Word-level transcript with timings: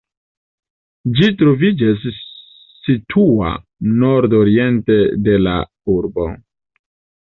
Ĝi 1.19 1.29
troviĝas 1.41 2.09
situa 2.87 3.55
nordoriente 4.03 5.01
de 5.31 5.41
la 5.47 5.59
urbo. 6.01 6.33